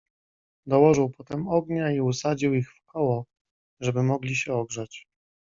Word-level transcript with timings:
"Dołożył 0.65 1.09
potem 1.09 1.47
ognia 1.47 1.91
i 1.91 1.99
usadził 2.01 2.53
ich 2.53 2.69
wkoło, 2.71 3.25
żeby 3.79 4.03
mogli 4.03 4.35
się 4.35 4.53
ogrzać." 4.53 5.07